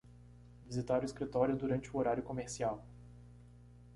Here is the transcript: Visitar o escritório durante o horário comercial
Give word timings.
Visitar 0.65 1.03
o 1.03 1.05
escritório 1.05 1.55
durante 1.55 1.91
o 1.95 1.99
horário 1.99 2.23
comercial 2.23 2.83